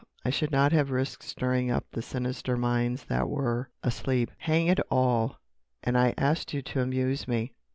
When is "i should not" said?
0.25-0.71